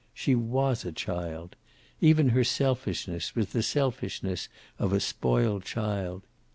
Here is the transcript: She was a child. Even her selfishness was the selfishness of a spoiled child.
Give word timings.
She 0.15 0.33
was 0.33 0.83
a 0.83 0.91
child. 0.91 1.55
Even 1.99 2.29
her 2.29 2.43
selfishness 2.43 3.35
was 3.35 3.49
the 3.49 3.61
selfishness 3.61 4.49
of 4.79 4.93
a 4.93 4.99
spoiled 4.99 5.63
child. 5.63 6.23